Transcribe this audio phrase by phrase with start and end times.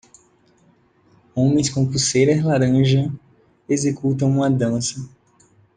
[1.35, 3.13] Homens com pulseiras laranja
[3.69, 5.07] executam uma dança.